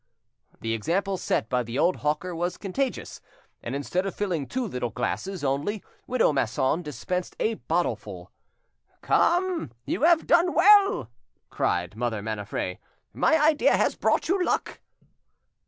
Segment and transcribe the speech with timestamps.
[0.61, 3.21] The example set by the old hawker was contagious,
[3.61, 8.31] and instead of filling two little glasses only, widow Masson dispensed a bottleful.
[9.01, 11.11] "Come, you have done well,"
[11.51, 12.79] cried Mother Maniffret;
[13.13, 14.81] "my idea has brought you luck."